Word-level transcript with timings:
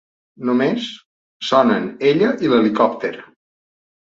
Només 0.49 0.87
sonen 1.49 1.85
ella 2.13 2.31
i 2.47 2.51
l’helicòpter. 2.55 3.15